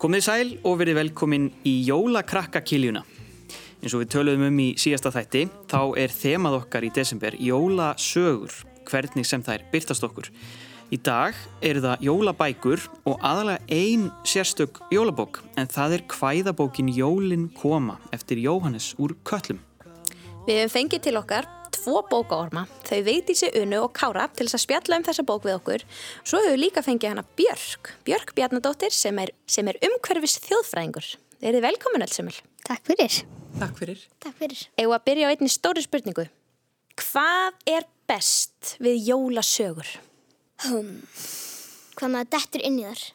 [0.00, 3.02] Komið sæl og verið velkomin í jólakrakkakiljuna.
[3.82, 8.54] Eins og við töluðum um í síðasta þætti, þá er þemað okkar í desember jólasögur,
[8.88, 10.30] hvernig sem þær byrtast okkur.
[10.88, 17.50] Í dag eru það jólabækur og aðalega ein sérstök jólabók, en það er kvæðabókin Jólin
[17.60, 19.60] koma eftir Jóhannes úr Köllum.
[20.46, 24.56] Við hefum fengið til okkar tvo bókaorma, þau veiti sér unnu og kára til þess
[24.56, 25.84] að spjalla um þessa bók við okkur.
[26.24, 31.10] Svo hefur við líka fengið hana Björk, Björk Bjarnadóttir sem er, sem er umhverfis þjóðfræðingur.
[31.40, 32.36] Þeir eru velkomin alls semil.
[32.66, 33.20] Takk fyrir.
[33.60, 34.02] Takk fyrir.
[34.24, 34.64] Takk fyrir.
[34.80, 36.26] Eða að byrja á einni stóri spurningu.
[37.00, 39.94] Hvað er best við jólasögur?
[40.66, 40.96] Hum.
[41.96, 43.06] Hvað maður dettur inn í þar?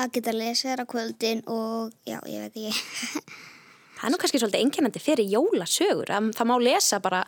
[0.00, 3.24] Að geta að lesa þér á kvöldin og já, ég veit ekki.
[4.00, 6.08] Það er nú kannski svolítið einkennandi fyrir jólasögur.
[6.08, 7.20] að Það má lesa bara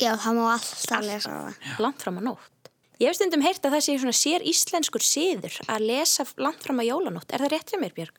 [0.00, 1.58] já, það má alltaf lesa það.
[1.84, 2.70] langt fram á nótt.
[2.96, 6.80] Ég hef stundum heyrt að það sé svona sér íslenskur síður að lesa langt fram
[6.80, 7.28] á jólanótt.
[7.28, 8.16] Er það rétt fyrir mér, Björg?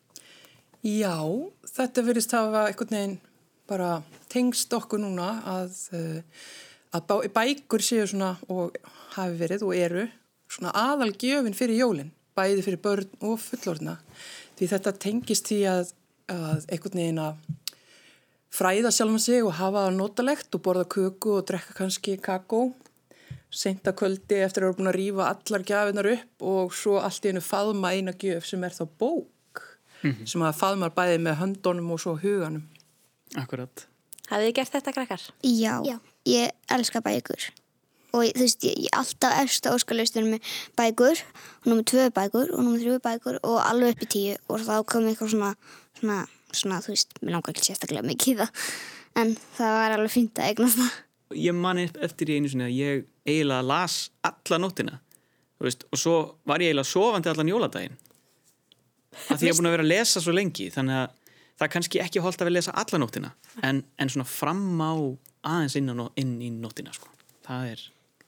[0.86, 1.18] Já,
[1.74, 3.18] þetta verðist hafa einhvern veginn
[3.66, 3.90] bara
[4.30, 6.46] tengst okkur núna að, uh,
[6.94, 8.78] að bá, bækur séu svona og
[9.16, 10.06] hafi verið og eru
[10.46, 13.98] svona aðalgjöfin fyrir jólinn, bæði fyrir börn og fullorna.
[14.60, 15.96] Því þetta tengist því að,
[16.30, 17.42] að einhvern veginn að
[18.56, 22.62] fræða sjálfum sig og hafa það notalegt og borða köku og drekka kannski kakó
[23.56, 27.32] senta kvöldi eftir að vera búin að rýfa allar gjafinar upp og svo allt í
[27.32, 29.62] hennu faðma eina gjöf sem er þá bók
[30.02, 30.26] mm -hmm.
[30.32, 32.64] sem að faðmar bæði með höndunum og svo huganum.
[33.36, 33.88] Akkurat.
[34.30, 35.22] Hafið þið gert þetta krakkar?
[35.44, 36.00] Já, Já.
[36.26, 37.52] ég elska bækur
[38.16, 40.42] og þú veist, ég, ég alltaf eftir óskalustunum með
[40.80, 41.20] bækur
[41.62, 44.76] og nummið tvö bækur og nummið þrjú bækur og alveg upp í tíu og þá
[44.88, 45.52] kom eitthvað svona,
[46.00, 46.20] svona,
[46.54, 48.62] svona þú veist, mér langar ekki sérstaklega mikið það
[49.22, 51.02] en það var alveg fint að eignast það.
[51.42, 53.98] Ég man eftir í einu sinni að ég eiginlega las
[54.28, 55.00] alla nóttina
[55.64, 56.16] veist, og svo
[56.48, 57.98] var ég eiginlega sofandi allan jóladaginn.
[59.32, 61.14] Að því ég er búin að vera að lesa svo lengi þannig að
[61.56, 63.32] það er kannski ekki holdt að vera að lesa alla nóttina
[63.64, 64.94] en, en svona fram á
[65.48, 67.08] aðeins inn, á, inn í nóttina sko.
[67.48, 67.86] það er,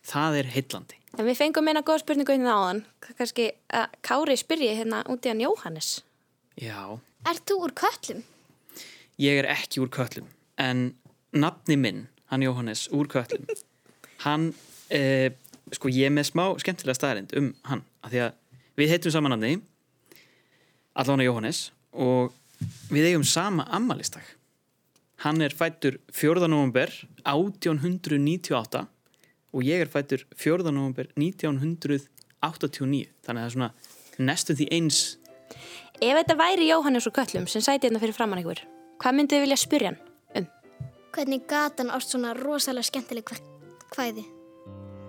[0.08, 1.02] það er heillandi.
[1.18, 2.84] En við fengum eina góð spurningu inn á þann
[3.18, 5.97] kannski að Kári spyrji hérna út í hann Jóhannes.
[6.56, 6.97] Já
[7.28, 8.22] Er þú úr köllum?
[9.20, 10.30] Ég er ekki úr köllum
[10.64, 10.94] en
[11.36, 13.44] nafni minn, hann Jóhannes úr köllum
[14.26, 14.54] hann
[14.94, 15.34] eh,
[15.76, 19.36] sko ég er með smá skemmtilega staðarind um hann, af því að við heitum saman
[19.36, 19.58] nafni
[20.96, 21.62] allan á Jóhannes
[21.92, 22.32] og
[22.94, 24.24] við eigum sama ammalistag
[25.26, 26.48] hann er fættur 4.
[26.48, 26.94] november
[27.28, 28.88] 1898
[29.52, 30.72] og ég er fættur 4.
[30.72, 33.74] november 1989 þannig að það er svona
[34.32, 35.06] næstu því eins
[35.97, 38.59] Ef þetta væri Jóhannes úr köllum sem sæti hérna fyrir framann ykkur
[39.02, 39.97] hvað myndið þið vilja spyrja hann
[40.38, 40.46] um?
[41.16, 43.31] Hvernig gatan ást svona rosalega skemmtileg
[43.96, 44.28] hvæði?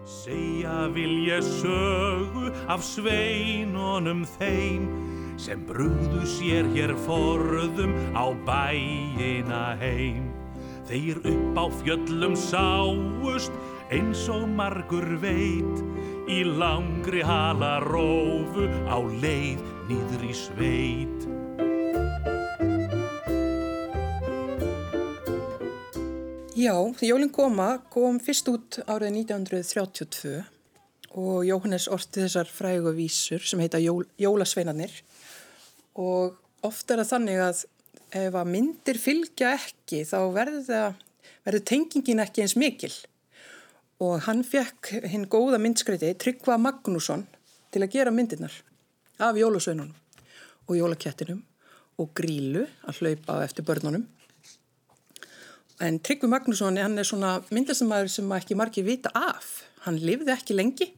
[0.09, 4.89] Segja vil ég sögu af sveinunum þeim
[5.37, 10.33] sem brúðu sér hér forðum á bæina heim.
[10.89, 13.53] Þeir upp á fjöllum sáust
[13.93, 15.85] eins og margur veit
[16.33, 21.27] í langri halarófu á leið nýður í sveit.
[26.59, 26.75] Já,
[27.07, 30.35] Jólinn koma kom fyrst út árið 1932
[31.19, 34.93] og Jóhannes orti þessar frægu vísur sem heita Jól, Jólasveinarnir.
[35.97, 37.65] Og oft er það þannig að
[38.19, 40.99] ef að myndir fylgja ekki þá verður,
[41.47, 42.93] verður tengingin ekki eins mikil.
[44.05, 47.25] Og hann fekk hinn góða myndskreiti Tryggva Magnússon
[47.73, 48.65] til að gera myndirnar
[49.19, 49.95] af Jólasveinunum
[50.69, 51.43] og Jólakettinum
[51.99, 54.07] og Grílu að hlaupa eftir börnunum
[55.81, 59.61] En Tryggvi Magnússon, hann er svona myndlistamæður sem ekki margir vita af.
[59.85, 60.89] Hann lifði ekki lengi,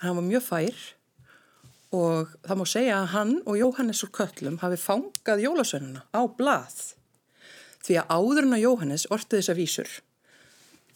[0.00, 0.78] hann var mjög fær
[1.92, 6.78] og það má segja að hann og Jóhannes úr Köllum hafi fangað jólasveinuna á blað.
[7.84, 9.92] Því að áður en að Jóhannes ortið þessa vísur,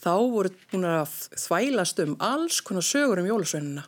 [0.01, 3.85] þá voru búin að þvælast um alls konar sögur um jólasveinuna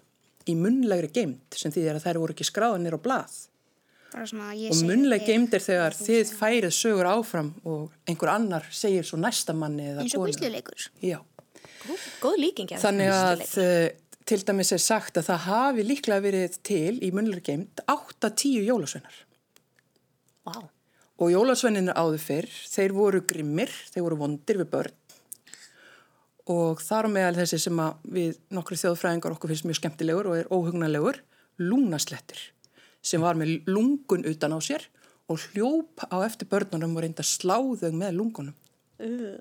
[0.47, 3.37] í munlegri geimt sem því að þær voru ekki skráðanir á blað.
[4.17, 9.91] Og munlega geimdir þegar þið færið sögur áfram og einhver annar segir svo næsta manni
[9.93, 13.89] eins og vísluleikur góð, góð líking þannig að uh,
[14.27, 19.21] til dæmis er sagt að það hafi líklega verið til í munlega geimt 8-10 jólasveinar.
[20.47, 20.69] Wow.
[21.19, 24.95] og jólasveininir áður fyrr þeir voru grimmir, þeir voru vondir við börn
[26.53, 27.81] og þar meðal þessi sem
[28.15, 31.19] við nokkru þjóðfræðingar okkur finnst mjög skemmtilegur og er óhugnalegur
[31.59, 32.39] lúnaslettir
[33.07, 34.87] sem var með lungun utan á sér
[35.31, 38.55] og hljóp á eftir börnunum og reynda sláðau með lungunum.
[39.03, 39.35] Uh,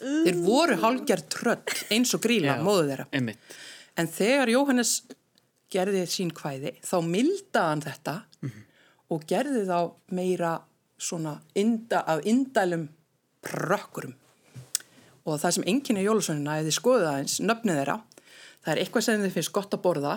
[0.00, 0.22] uh.
[0.26, 3.08] Þeir voru hálgjart tröll eins og gríla móðu þeirra.
[3.16, 3.56] Einmitt.
[3.96, 4.92] En þegar Jóhannes
[5.72, 8.64] gerði sín kvæði þá mildaði hann þetta mm -hmm.
[9.14, 9.78] og gerði þá
[10.12, 10.52] meira
[10.98, 12.88] svona inda, af indælum
[13.42, 14.14] prökkurum.
[15.22, 17.96] Og það sem enginn er jólasveinina, ef þið skoðið aðeins, nöfnið þeirra,
[18.64, 20.14] það er eitthvað sem þið finnst gott að borða,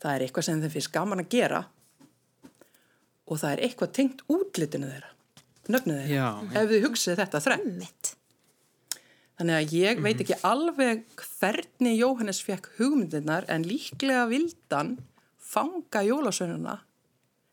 [0.00, 1.60] það er eitthvað sem þið finnst gaman að gera
[3.24, 5.10] og það er eitthvað tengt útlitinu þeirra,
[5.72, 6.60] nöfnið þeirra, Já.
[6.60, 7.70] ef þið hugsið þetta þrenn.
[7.80, 8.14] Mitt.
[9.34, 14.92] Þannig að ég veit ekki alveg hvernig Jóhannes fekk hugmyndirnar en líklega vildan
[15.42, 16.76] fanga jólasveinuna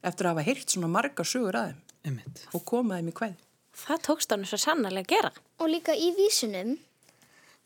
[0.06, 2.44] eftir að hafa heyrt svona marga sögur að þeim Einmitt.
[2.54, 3.40] og koma þeim í kveð.
[3.72, 5.32] Það tókst hann svo sannarlega að gera.
[5.62, 6.78] Og líka í vísunum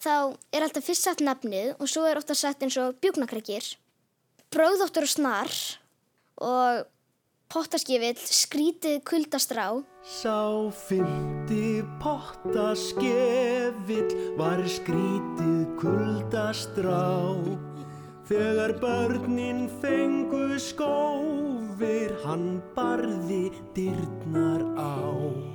[0.03, 3.65] þá er alltaf fyrst sagt nafnið og svo er ofta sagt eins og bjúknakrækir,
[4.53, 5.51] bróðóttur og snar
[6.43, 6.71] og
[7.51, 9.65] pottaskifill, skrítið kuldastrá.
[10.05, 17.05] Sá fyrti pottaskefill var skrítið kuldastrá.
[18.25, 25.54] Þegar börnin fengu skófir, hann barði dyrnar á.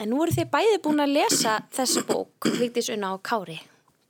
[0.00, 3.58] En nú eru þið bæði búin að lesa þessa bók, Vigdís Unna og Kári.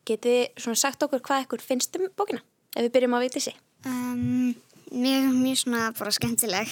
[0.06, 2.44] Getið svona sagt okkur hvað ykkur finnst um bókina?
[2.76, 3.54] Ef við byrjum á Vigdísi.
[3.90, 4.52] Um,
[4.94, 6.70] mjög, mjög svona bara skemmtileg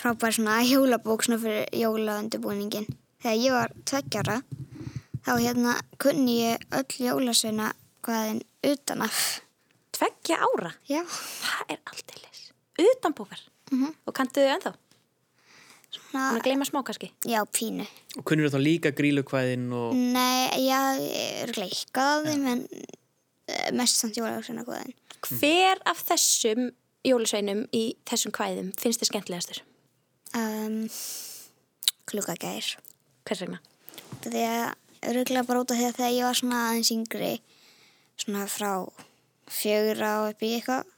[0.00, 2.88] frábær svona hjólabók svona fyrir jólaundubúningin.
[3.22, 4.40] Þegar ég var tveggjara
[5.22, 7.70] þá hérna kunni ég öll jólasveina
[8.02, 9.22] hvaðin utan af.
[9.94, 10.74] Tveggja ára.
[10.88, 12.44] Já, Það er aldeilis.
[12.80, 13.42] Utan bókar.
[13.70, 14.78] Og kanntu þau ennþá?
[16.10, 17.10] Hún að svona, gleyma smá kannski.
[17.28, 17.86] já, pínu.
[18.18, 19.94] Og kunnur þá líka grílukvæðin og...
[19.94, 24.96] Nei, já, ég er gleikað þeim en eh, mest samt jólasveina hvaðin.
[25.20, 26.70] Hver af þessum
[27.06, 29.62] jólasveinum í þessum kvæðum finnst þið skemmtilegastur?
[30.36, 30.82] Um,
[32.10, 32.74] klukagær.
[33.28, 33.60] Hvers vegna?
[34.24, 37.32] Því að öruglega bara út af því að þegar ég var svona aðeins yngri,
[38.20, 38.72] svona frá
[39.50, 40.90] fjögur á upp í eitthvað,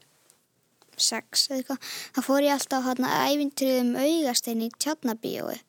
[1.01, 5.61] sex eða eitthvað, þá fór ég alltaf hérna æfintrið um augastein í tjarnabíói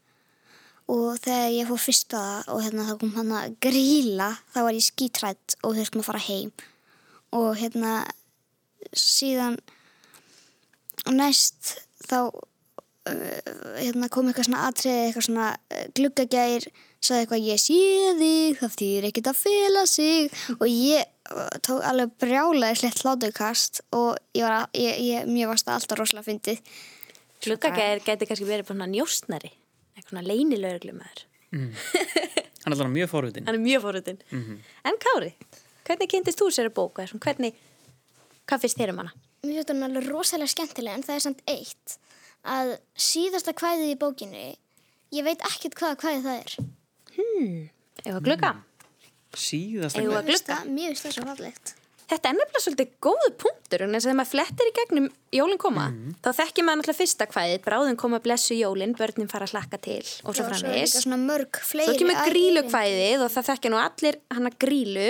[0.92, 4.60] og þegar ég fór fyrst að það og hérna þá kom hann að gríla, þá
[4.66, 6.52] var ég skítrætt og þurftum að fara heim.
[7.34, 7.94] Og hérna
[8.92, 9.58] síðan
[11.10, 12.42] næst þá uh,
[13.80, 16.68] hérna kom eitthvað svona atriði, eitthvað svona uh, gluggagær,
[17.04, 17.80] sagði eitthvað ég sé
[18.20, 20.44] þig, það þýr ekkert að fela sig.
[20.60, 21.13] Og ég
[21.64, 26.00] tók alveg brjálaði slett hlátukast og ég var, að, ég, ég, mér varst það alltaf
[26.00, 26.64] rosalega fyndið.
[27.44, 29.52] Gluggagæðir gæti kannski verið bara svona njóstnari.
[29.96, 31.26] Eitthvað svona leynilögreglumæður.
[32.64, 33.46] Hann er alveg mjög forvitin.
[33.48, 34.22] Hann er mjög fórhundin.
[34.88, 35.34] En Kári,
[35.88, 37.00] hvernig kynntist þú sér bók?
[37.00, 37.58] og svona Hvernig,
[38.48, 39.16] hvað finnst þér um hana?
[39.44, 41.98] Mér finnst hún alveg rosalega skemmtileg en það er samt eitt
[42.44, 44.46] að síðasta kvæðið í bókinni,
[45.16, 46.56] ég veit ekkert hvaða kvæðið það er.
[48.04, 48.54] Eða glugga?
[49.34, 50.60] Síðasta að glugga?
[50.68, 51.74] Mér finnst það svo fallegt.
[52.04, 55.62] Þetta er nefnilega svolítið góðu punktur en þess að þegar maður flettir í gegnum jólinn
[55.62, 55.86] koma
[56.20, 60.02] þá þekkir maður náttúrulega fyrsta kvæðið bráðum koma blessu jólinn, börnin fara að hlakka til
[60.04, 65.10] og svo Já, svo kemur grílu kvæðið og það þekkja nú allir hana grílu.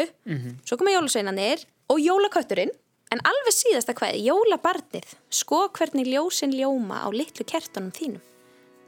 [0.64, 2.72] Svo koma jólasveinanir og jólakötturinn
[3.14, 5.12] En alveg síðasta kvæðið, jólabarnið.
[5.30, 8.24] Sko hvernig ljósin ljóma á litlu kertunum þínum.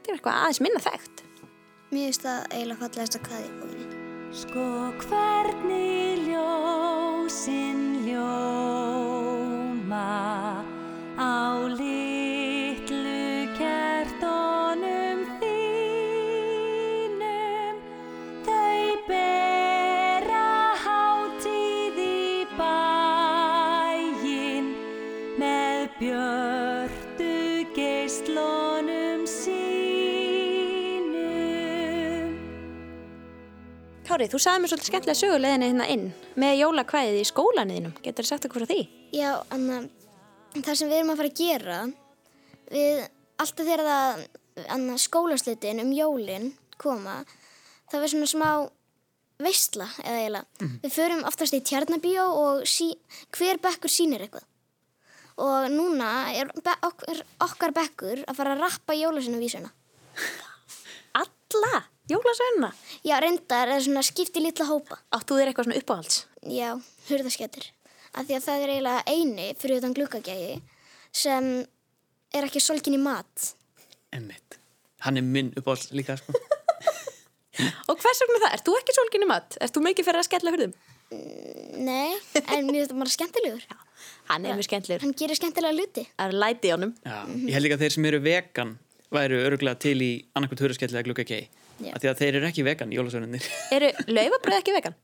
[0.02, 1.21] Þetta er eitthvað aðeins minna þekkt.
[1.92, 4.05] Mér finnst það eiginlega fallegasta kvæðið í bókinni.
[4.35, 8.27] Sko hvernig ljósin ljóma
[11.15, 16.59] á litlu kertónum þínum.
[18.44, 23.87] Þau bera hátíð í bæinn
[25.39, 26.55] með björtu
[34.16, 36.04] Kári, þú sagði mér svolítið skemmtilega söguleginni hérna inn
[36.40, 38.84] með jólakvæðið í skólaniðinum Getur þú sagt okkur frá því?
[39.12, 39.66] Já, en
[40.56, 41.80] það sem við erum að fara að gera,
[42.69, 43.02] við,
[43.44, 44.22] alltaf þegar það,
[44.78, 46.45] anna, skólaslitin um jólin
[46.80, 47.18] koma,
[47.92, 48.48] það er svona smá
[49.44, 50.69] veistla, eða eiginlega.
[50.86, 52.88] Við förum oftast í tjarnabíó og sí,
[53.36, 54.45] hver bekkur sýnir eitthvað.
[55.44, 57.19] Og núna er be okkar,
[57.50, 59.76] okkar bekkur að fara að rappa jólasinu vísuna.
[61.19, 62.72] Alla jólasveinuna
[63.06, 64.95] Já, reyndar er svona skipt í litla hópa.
[65.14, 66.16] Áttu þér eitthvað svona uppáhalds?
[66.50, 66.71] Já,
[67.06, 67.68] hurðaskettir.
[68.18, 70.56] Af því að það er eiginlega eini fyrir utan gluggagægi
[71.14, 71.50] sem
[72.33, 73.52] er ekki solgin í mat.
[74.16, 74.57] Emmitt.
[75.06, 76.33] Hann er minn uppáhalds líka, sko.
[77.92, 78.56] Og hvers vegna það?
[78.57, 79.57] Ert þú ekki sólginni mat?
[79.62, 80.74] Ert þú mikið fyrir að skella hurðum?
[81.85, 83.68] Nei, en mér finnst það bara skemmtilegur.
[84.31, 85.06] Hann er mjög skemmtilegur.
[85.06, 86.07] Hann gerir skemmtilega luti.
[86.18, 86.95] Það er læti í honum.
[87.06, 88.74] Já, ég held líka að þeir sem eru vegan
[89.14, 91.45] væru öruglega til í annarkvæmt hurðaskell
[91.80, 91.90] eða.
[91.90, 91.98] Já.
[92.02, 93.50] Því að þeir eru ekki vegan, jólasveinunir.
[93.76, 94.96] Eru laufabröð ekki vegan?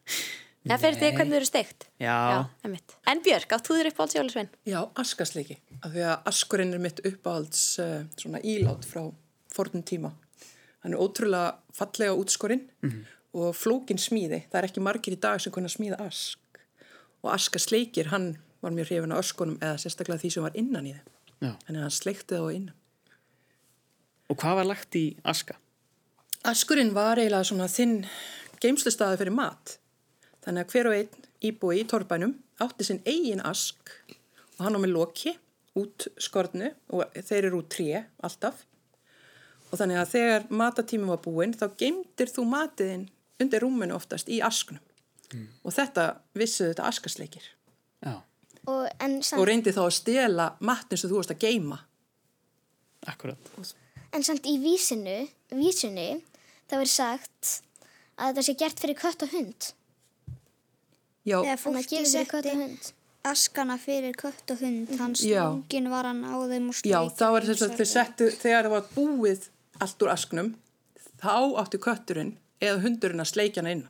[0.62, 1.86] Það fyrir því hvernig þau eru steikt.
[1.98, 2.16] Já.
[2.62, 2.94] einmitt.
[3.10, 4.50] En Björk, átt þú þér upp á alls jólasvein?
[4.70, 5.58] Já, askasleiki.
[5.82, 9.08] Af því að askurinn er mitt uppáhalds uh, svona ílát frá
[9.52, 10.12] fornum tíma.
[10.86, 12.68] Hann er ótrúlega fallega útskorinn
[13.38, 14.44] og flókin smíði.
[14.52, 16.62] Það er ekki margir í dag sem kunna smíða ask.
[17.26, 20.94] Og askasleikir, hann var mjög hrifin á öskunum eða sérstaklega því sem var innan í
[20.94, 21.10] þeim.
[21.42, 21.52] Já.
[21.66, 22.78] Þannig að hann sleikti það á innan.
[24.30, 25.58] Og hvað var lagt í aska?
[26.48, 28.00] Askurinn var eiginlega svona þinn
[28.62, 29.76] geimslustæði fyrir mat.
[30.42, 33.92] Þannig að hver og einn íbúi í torfbænum átti sinn eigin ask
[34.58, 35.36] og hann á með loki
[35.78, 38.66] út skornu og þeir eru út tré alltaf.
[39.72, 43.06] Og þannig að þegar matatími var búinn þá geimdir þú matiðinn
[43.42, 44.82] undir rúmunu oftast í asknum.
[45.64, 47.46] Og þetta vissu þetta askasleikir.
[48.04, 48.18] Já,
[48.70, 51.80] Og, en, Og reyndi þá að stela matnum sem þú varst að geima.
[53.08, 53.38] akkurat.
[54.14, 56.22] en samt í vísinu, vísunni
[56.72, 57.52] það verið sagt
[58.18, 59.70] að þetta sé gert fyrir kött og hund.
[61.22, 62.94] Já, Þegar fólki setti
[63.30, 65.44] askana fyrir kött og hund, hans Já.
[65.54, 68.68] stungin var hann á þeim og Já, sleikja þá er þess að þau settu, þegar
[68.68, 69.48] það var búið
[69.82, 70.50] allt úr asknum,
[71.22, 73.86] þá átti kötturinn eða hundurinn að sleikja hana inn.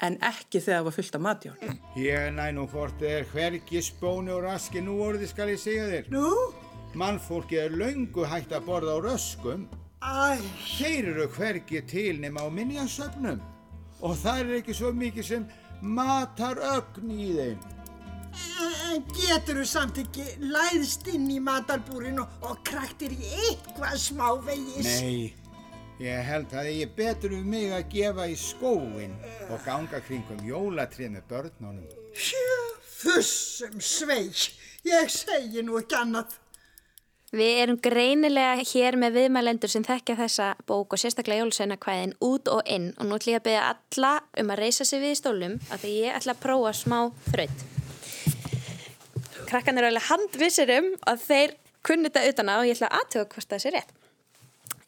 [0.00, 1.78] En ekki þegar það var fullt af matjón.
[2.00, 6.08] Ég næ nú hvort er hvergi spóni og raski nú orðið skal ég segja þér.
[6.14, 6.24] Nú?
[6.96, 9.68] Mannfólki er löngu hægt að borða á röskum.
[10.00, 10.40] Æ,
[10.78, 13.40] Þeir eru hvergi til nema á minjasöfnum.
[14.00, 15.44] Og það er ekki svo mikið sem
[15.82, 17.60] matar ögn í þeim.
[18.90, 24.88] en getur þú samt ekki læðst inn í matarbúrin og, og kraktir í eitthvað smávegis?
[24.88, 25.34] Nei,
[26.00, 29.14] ég held að ég betur um mig að gefa í skóin
[29.50, 31.86] og ganga kringum jólatrið með börnunum.
[33.00, 34.48] Fussum sveik,
[34.86, 36.39] ég segi nú ekki annað.
[37.30, 42.66] Við erum greinilega hér með viðmælendur sem þekkja þessa bók og sérstaklega jólusveinakvæðin út og
[42.66, 44.10] inn og nú ætlum ég að beða alla
[44.42, 47.62] um að reysa sig við í stólum af því ég ætla að prófa smá þraut.
[49.46, 51.56] Krakkan er alveg handvissir um að þeir
[51.86, 53.96] kunni þetta utan á og ég ætla að aðtöga hvort það sé rétt.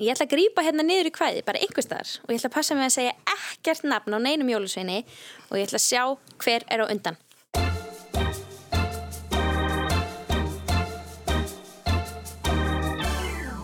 [0.02, 2.58] Ég ætla að grípa hérna niður í kvæði, bara einhver staðar og ég ætla að
[2.58, 5.04] passa mig að segja ekkert nafn á neinum jólusveini
[5.46, 6.02] og ég ætla að sjá
[6.42, 7.22] hver er á undan.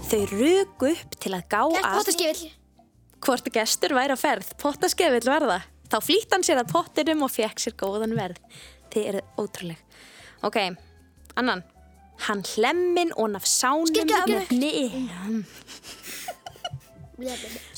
[0.09, 2.53] Þau rugu upp til að gá Gert að pottaskifill.
[3.27, 5.59] hvort gestur væri á ferð, pottaskefill verða.
[5.93, 8.41] Þá flýtt hann sér að pottinum og fekk sér góðan verð.
[8.93, 9.83] Þið eru ótrúleg.
[10.49, 10.57] Ok,
[11.37, 11.65] annan.
[12.25, 15.45] Hann hlemmin og naf sánum Skiptu með ne...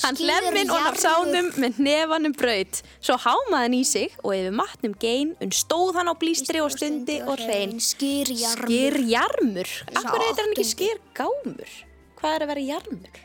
[0.04, 2.82] Hann hlemmin og naf sánum með nefanum braut.
[3.02, 6.70] Svo hámaði hann í sig og yfir matnum gein und stóð hann á blístri og
[6.76, 7.78] stundi og hrein.
[7.82, 8.68] Skýrjarmur.
[8.70, 9.76] Skýrjarmur.
[9.98, 11.78] Akkur heitir hann ekki skýrgámur?
[12.20, 13.20] Hvað er að vera jarmur?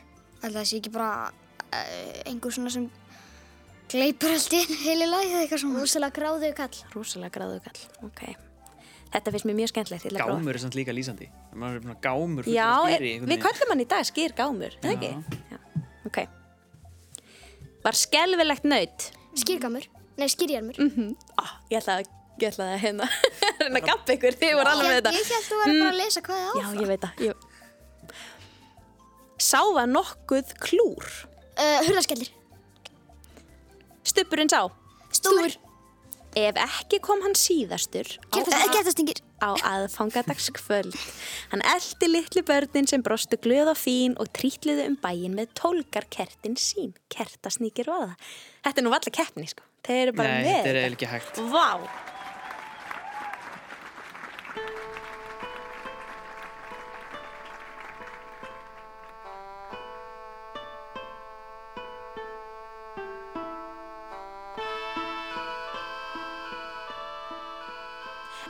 [0.46, 2.88] Það sé ekki bara uh, einhver svona sem
[3.92, 5.82] gleipur allt í heilu lagi eða eitthvað svona.
[5.84, 6.82] Rúsalega gráðu kall.
[6.94, 7.82] Rosalega gráðu kall.
[8.08, 8.22] Ok.
[9.12, 10.06] Þetta finnst mér mjög skemmtilegt.
[10.06, 10.40] ég ætla að prófa.
[10.40, 11.28] Gámur er samt líka lýsandi.
[11.54, 13.12] Maður er svona gámur fullt Já, er, skýri.
[13.14, 15.12] einhvern við kallum hann í dag skýr gámur, eða ekki?
[15.52, 15.58] Já.
[16.08, 16.18] Ok.
[17.86, 19.08] Var skelvilegt naut.
[19.38, 19.86] Skýrgamur.
[20.16, 20.78] Nei, skýrjarmur.
[20.80, 22.10] Mm ah, ég ætla að,
[22.40, 23.08] ég ætla að hérna,
[23.60, 25.12] hérna gappa ykkur, þið voru alveg með þetta.
[25.16, 27.22] Ég held þú verið bara að lesa hvað það Já, ég veit það.
[27.26, 27.45] Ég...
[29.46, 31.06] Sá var nokkuð klúr.
[31.56, 32.32] Uh, Hurðaskellir.
[34.06, 34.64] Stubburinn sá.
[35.14, 35.54] Stúfur.
[36.36, 38.36] Ef ekki kom hann síðastur á,
[38.68, 39.22] Gettastingir.
[39.40, 40.92] á aðfangadagskvöld.
[41.52, 46.04] Hann eldi litlu börnin sem brostu glöð og fín og trítliðu um bæin með tólkar
[46.12, 46.92] kertin sín.
[47.08, 48.28] Kertasnýkir var það.
[48.66, 49.64] Þetta er nú valla keppni, sko.
[49.86, 51.40] Þeir eru bara Nei, með þetta er eiginlega ekki hægt.
[51.54, 52.05] Vá!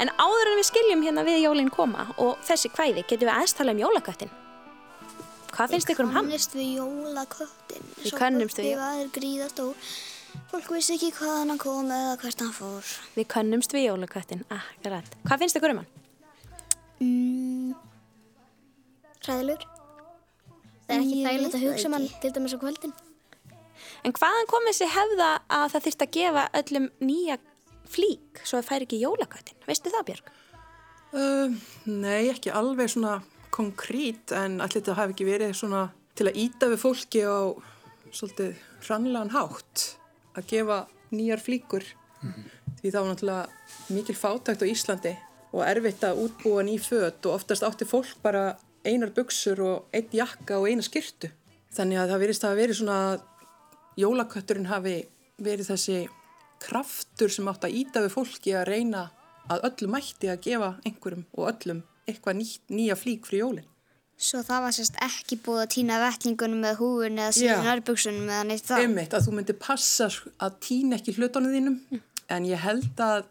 [0.02, 3.54] En áður en við skiljum hérna við jólinn koma og þessi kvæði getum við aðeins
[3.56, 4.30] tala um jólaköttin.
[5.56, 6.26] Hvað finnst ykkur um hann?
[6.28, 7.86] Kannist við jólaköttin.
[8.02, 9.74] Við könnumst við- Við var gríðastór.
[10.50, 12.84] Fólk vissi ekki hvaðan hann kom eða hvert hann fór.
[13.16, 15.08] Við könnumst við jólaköttin, akkurat.
[15.24, 15.88] Hvað finnst ykkur um hann?
[17.00, 17.74] Mm.
[19.24, 19.64] Hræðilegur.
[20.86, 22.20] Það er ekki þægilegt að hugsa um hann ekki.
[22.20, 22.92] til dæmis á kvöldin.
[24.04, 27.38] En hvaðan kom þessi hefða að það þyrst að gefa öllum nýja
[27.90, 29.58] flík svo það fær ekki jólaköttin?
[29.68, 30.32] Veistu það, Björg?
[31.16, 31.54] Uh,
[31.88, 33.20] nei, ekki alveg svona
[33.54, 35.86] konkrít en allir þetta hafi ekki verið svona
[36.18, 37.54] til að íta við fólki á
[38.10, 39.84] svolítið hrannlegan hátt
[40.36, 40.80] að gefa
[41.14, 41.86] nýjar flíkur
[42.80, 45.14] því það var náttúrulega mikil fátækt á Íslandi
[45.52, 50.12] og erfitt að útbúa ný föt og oftast átti fólk bara einar buksur og einn
[50.14, 51.30] jakka og eina skyrtu
[51.76, 53.24] þannig að það verist að hafa verið svona að
[54.02, 54.96] jólakötturinn hafi
[55.42, 55.98] verið þessi
[56.62, 59.06] kraftur sem átt að íta við fólki að reyna
[59.52, 63.70] að öllu mætti að gefa einhverjum og öllum eitthvað nýtt, nýja flík fyrir jólinn.
[64.16, 67.36] Svo það var sérst ekki búið að týna vettlingunum með húfun eða Já.
[67.36, 68.84] síðan nærbuksunum eða neitt það.
[68.86, 70.08] Einmitt að þú myndir passa
[70.40, 72.00] að týna ekki hlutunum þínum
[72.32, 73.26] en ég held að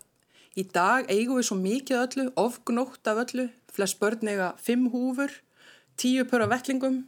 [0.55, 5.34] í dag eigum við svo mikið öllu, ofgnótt af öllu, flest börn eiga fimm húfur,
[5.98, 7.01] tíu pör af vettlingum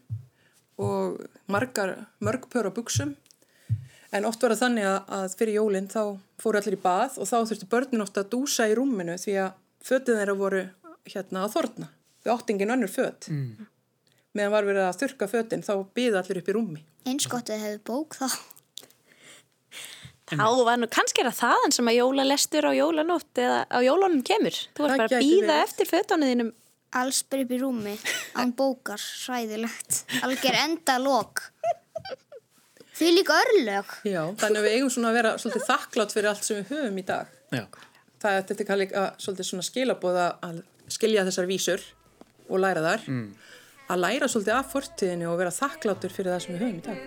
[0.81, 3.13] og margar, mörg pör af buksum
[4.15, 6.01] en oft var það þannig að, að fyrir jólinn þá
[6.41, 9.55] fóru allir í bað og þá þurftu börnin ofta að dúsa í rúminu því að
[9.87, 10.67] fötin þeirra voru
[11.07, 11.89] hérna að þorna.
[12.23, 13.29] Við áttingin önnur föt.
[13.31, 13.67] Mm.
[14.37, 16.85] Meðan var verið að þurka fötin þá byði allir upp í rúmi.
[17.07, 18.27] Eins gott að þið hefðu bók þá.
[20.27, 24.23] Þá var nú kannski er það þaðan sem að jólalestur á jólanótt eða á jólanum
[24.27, 24.57] kemur.
[24.75, 26.49] Þú Það bara að býða eftir fötunum þínum.
[26.97, 27.93] Alls upp í rúmi,
[28.39, 30.05] án bókar, svæðilegt.
[30.23, 31.43] Alger enda lok.
[32.97, 33.91] Því líka örlög.
[34.09, 36.97] Já, þannig að við eigum svona að vera svolítið þakklátt fyrir allt sem við höfum
[36.97, 37.35] í dag.
[37.53, 37.63] Já.
[38.17, 40.55] Það er þetta kann líka svolítið svona skilabóða að
[40.97, 41.85] skilja þessar vísur
[42.49, 43.01] og læra þar.
[43.87, 46.97] Að læra svolítið af fortíðinu og vera þakkláttur fyrir það sem við höfum í dag.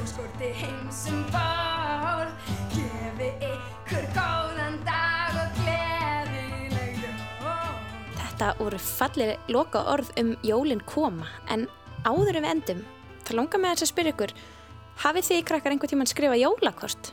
[0.00, 2.28] Af ljóskorti heim sem bál
[2.72, 7.74] Gefi ykkur góðan dag og gleðileg jól
[8.16, 11.66] Þetta voru fallir loka orð um jólin koma en
[12.08, 12.80] áður við endum
[13.26, 14.34] þá langar mig aðeins að spyrja ykkur
[15.04, 17.12] hafið þið krakkar einhvern tímann skrifa jólakort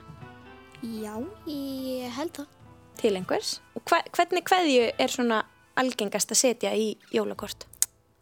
[0.80, 1.16] Já,
[1.50, 2.48] ég held það.
[3.02, 5.42] til einhvers og hva, hvernig hverju er svona
[5.76, 7.68] algengast að setja í jólakort?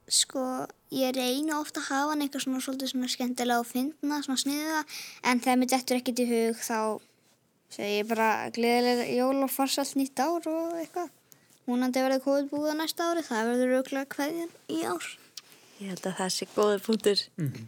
[0.10, 4.42] Sko, ég reyni ofta að hafa hann eitthvað svona svolítið svona skemmtilega og fyndna, svona
[4.42, 4.82] sniða,
[5.26, 6.80] en þegar mér dettur ekkert í hug þá
[7.76, 11.14] segi ég bara gleðilega jól og farsalt nýtt ár og eitthvað.
[11.66, 15.08] Húnandi verður á næsta ári, það verður auðvitað kveðjan í ár.
[15.80, 17.24] Ég held að það sé góður punktur.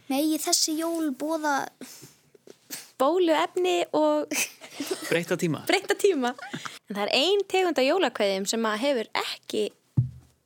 [0.07, 1.55] Megi þessi jól búða,
[2.97, 4.31] Bólu efni og
[5.09, 5.61] Breyta tíma.
[5.67, 6.33] breyta tíma.
[6.89, 9.63] En það er ein tegund af jólakveðjum sem að hefur ekki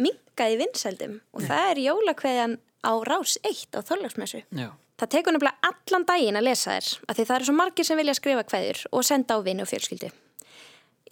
[0.02, 4.44] minkað í vinsældum og það er jólakveðjan á rás 1 á þorlagsmessu.
[4.50, 4.70] Já.
[5.02, 7.98] Það tekur nefnilega allan daginn að lesa þér af því það eru svo margir sem
[7.98, 10.12] vilja skrifa kveðjur og senda á vini og fjölskyldu.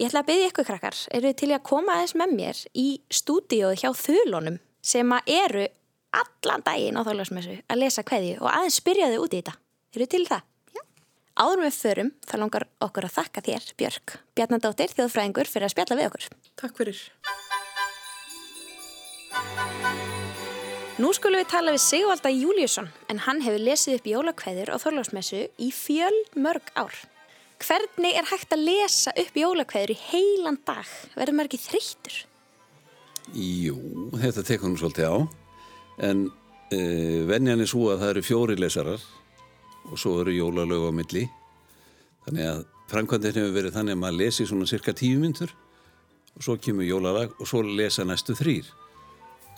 [0.00, 2.86] Ég ætla að byggja ykkur krakkar, eru þið til að koma aðeins með mér í
[3.12, 5.66] stúdíóð hjá þulunum sem að eru
[6.16, 9.54] allan daginn á þorlagsmessu að lesa kveðju og aðeins spyrja þau út í þetta.
[9.90, 10.46] Eru þið til það?
[10.78, 10.82] Já.
[11.42, 15.74] Áður en við förum, þá langar okkur að þakka þér, Björk, Bjarnadóttir, þjóðfræðingur, fyrir að
[15.74, 16.24] spjalla við okkur.
[16.62, 16.98] Takk fyrir.
[21.00, 25.46] Nú skulum við tala við Sigvalda Júliusson en hann hefur lesið upp jólakveður á Þorlásmessu
[25.56, 26.92] í fjöl mörg ár.
[27.62, 30.90] Hvernig er hægt að lesa upp jólakveður í heilan dag?
[31.14, 32.18] Verður maður ekki þreyttur?
[33.32, 33.78] Jú,
[34.12, 35.16] þetta tekur nú svolítið á
[36.10, 39.08] en uh, venjan er svo að það eru fjóri lesarar
[39.88, 41.24] og svo eru jólalög á milli
[42.26, 45.56] þannig að framkvæmdinn hefur verið þannig að maður lesi svona cirka tíu myndur
[46.36, 48.68] og svo kemur jólalag og svo lesa næstu þrýr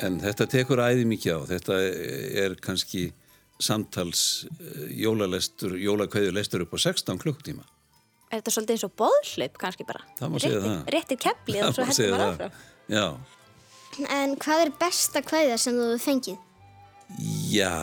[0.00, 1.78] en þetta tekur æði mikið á þetta
[2.44, 3.10] er kannski
[3.62, 7.66] samtals uh, jólalestur jólakveðulestur upp á 16 klukktíma
[8.32, 10.00] Er þetta svolítið eins og boðhlaup kannski bara?
[10.16, 10.76] Það má segja það.
[10.94, 12.54] Réttir keflið og svo heldur maður áfram.
[12.88, 13.04] Já,
[14.16, 16.38] en hvað er besta kveðja sem þú hefur fengið?
[17.52, 17.74] Já,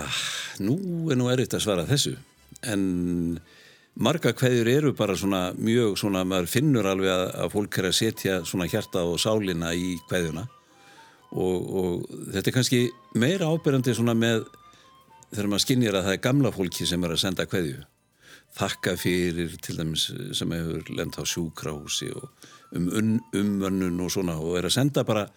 [0.66, 0.80] nú
[1.14, 2.16] er nú erfitt að svara þessu
[2.66, 3.40] en
[4.00, 7.98] marga kveðjur eru bara svona mjög svona, maður finnur alveg að, að fólk er að
[8.00, 10.48] setja svona hjarta og sálina í kveðjuna
[11.32, 12.82] og, og þetta er kannski
[13.22, 14.46] meira ábyrjandi svona með
[15.30, 17.84] þegar maður skinnir að það er gamla fólki sem er að senda kveðju
[18.60, 22.30] þakka fyrir til dæmis sem hefur lent á sjúkrahúsi og
[22.74, 25.28] um un- umönnun og svona og er að senda bara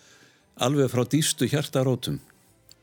[0.64, 2.20] alveg frá dýstu hjartarótum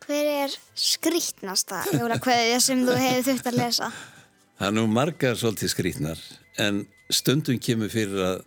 [0.05, 3.89] Hver er skrítnasta jólakveðja sem þú hefur þurft að lesa?
[4.59, 6.21] Það er nú margar svolítið skrítnar
[6.61, 6.79] en
[7.13, 8.39] stundum kemur fyrir að,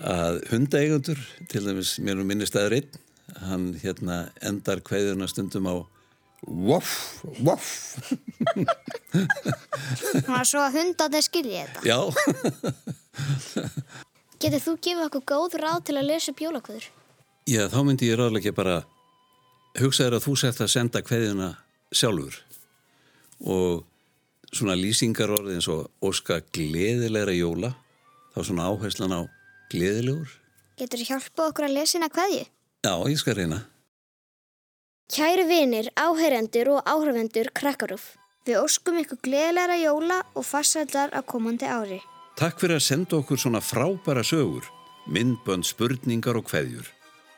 [0.00, 2.98] að hundaeigundur, til dæmis mér nú minnist að einn,
[3.46, 5.74] hann hérna endar kveðuna stundum á
[6.46, 7.98] voff, voff.
[10.00, 11.80] Svona svo að hundarnir skilji þetta.
[11.84, 11.98] Já,
[14.40, 16.86] Getur þú gefið okkur góð ráð til að lesa upp jólakveður?
[17.50, 18.76] já þá myndi ég ráðlega bara
[19.80, 21.48] hugsa þér að þú sett að senda kveðuna
[21.92, 22.36] sjálfur
[23.40, 23.84] og
[24.52, 27.72] svona lýsingar orðið eins og óska gleðilegra jóla,
[28.34, 29.20] þá svona áherslan á
[29.72, 30.30] gleðilegur.
[30.78, 32.44] Getur þú hjálpað okkur að lesa hérna kveðju?
[32.80, 33.58] Já, ég skal reyna.
[35.12, 38.14] Kæri vinir, áheyrendur og áhrifendur Krakkarúf.
[38.48, 41.98] Við óskum ykkur gleðilegra jóla og farsætlar á komandi ári.
[42.40, 44.64] Takk fyrir að senda okkur svona frábæra sögur,
[45.12, 46.88] myndbönd, spurningar og kveðjur.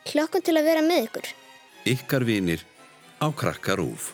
[0.07, 1.27] Hlökkum til að vera með ykkur.
[1.91, 2.63] Ykkar vinir
[3.19, 4.13] á Krakkarúf.